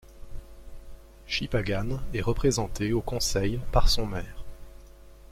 [1.27, 4.43] Shippagan est représenté au conseil par son maire.